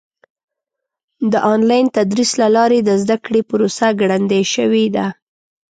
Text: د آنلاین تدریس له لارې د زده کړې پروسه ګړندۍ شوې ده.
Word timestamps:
د 1.31 1.33
آنلاین 1.53 1.85
تدریس 1.95 2.31
له 2.41 2.47
لارې 2.55 2.79
د 2.83 2.89
زده 3.01 3.17
کړې 3.25 3.41
پروسه 3.49 3.87
ګړندۍ 3.99 4.43
شوې 4.55 4.85
ده. 4.95 5.05